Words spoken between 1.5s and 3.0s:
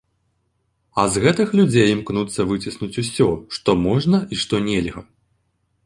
людзей імкнуцца выціснуць